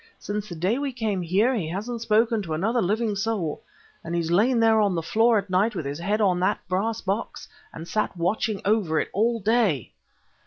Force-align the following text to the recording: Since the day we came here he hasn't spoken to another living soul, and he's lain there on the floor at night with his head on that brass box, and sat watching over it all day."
Since 0.17 0.49
the 0.49 0.55
day 0.55 0.79
we 0.79 0.91
came 0.93 1.21
here 1.21 1.53
he 1.53 1.69
hasn't 1.69 2.01
spoken 2.01 2.41
to 2.41 2.55
another 2.55 2.81
living 2.81 3.15
soul, 3.15 3.61
and 4.03 4.15
he's 4.15 4.31
lain 4.31 4.59
there 4.59 4.81
on 4.81 4.95
the 4.95 5.03
floor 5.03 5.37
at 5.37 5.51
night 5.51 5.75
with 5.75 5.85
his 5.85 5.99
head 5.99 6.19
on 6.19 6.39
that 6.39 6.59
brass 6.67 7.01
box, 7.01 7.47
and 7.71 7.87
sat 7.87 8.17
watching 8.17 8.61
over 8.65 8.99
it 8.99 9.09
all 9.13 9.39
day." 9.39 9.91